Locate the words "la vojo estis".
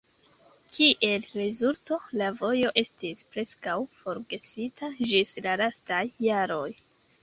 2.23-3.23